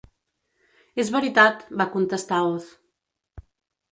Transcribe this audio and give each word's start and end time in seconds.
"És 1.03 1.09
veritat", 1.15 1.61
va 1.81 1.87
contestar 1.97 2.39
Oz. 2.53 2.71